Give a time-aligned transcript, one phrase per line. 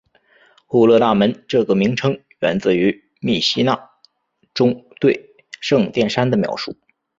[0.65, 3.91] 户勒大门这个名称源自于密西拿
[4.55, 6.75] 中对圣殿山的描述。